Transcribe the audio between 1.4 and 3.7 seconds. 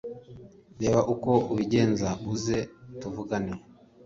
ubigenza uze tuvugane